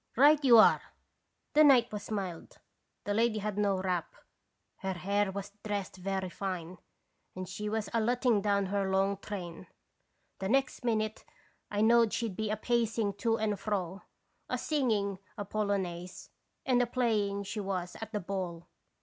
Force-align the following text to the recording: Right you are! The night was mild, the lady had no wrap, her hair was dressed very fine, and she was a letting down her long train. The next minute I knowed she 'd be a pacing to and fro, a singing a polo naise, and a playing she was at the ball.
Right 0.15 0.43
you 0.43 0.57
are! 0.57 0.81
The 1.53 1.63
night 1.63 1.91
was 1.91 2.09
mild, 2.09 2.57
the 3.03 3.13
lady 3.13 3.37
had 3.37 3.55
no 3.59 3.77
wrap, 3.79 4.15
her 4.77 4.93
hair 4.93 5.31
was 5.31 5.51
dressed 5.63 5.97
very 5.97 6.29
fine, 6.31 6.79
and 7.35 7.47
she 7.47 7.69
was 7.69 7.87
a 7.93 8.01
letting 8.01 8.41
down 8.41 8.65
her 8.65 8.89
long 8.89 9.17
train. 9.17 9.67
The 10.39 10.49
next 10.49 10.83
minute 10.83 11.23
I 11.69 11.81
knowed 11.81 12.13
she 12.13 12.29
'd 12.29 12.35
be 12.35 12.49
a 12.49 12.57
pacing 12.57 13.13
to 13.17 13.37
and 13.37 13.59
fro, 13.59 14.01
a 14.49 14.57
singing 14.57 15.19
a 15.37 15.45
polo 15.45 15.77
naise, 15.77 16.29
and 16.65 16.81
a 16.81 16.87
playing 16.87 17.43
she 17.43 17.59
was 17.59 17.95
at 18.01 18.11
the 18.11 18.19
ball. 18.21 18.65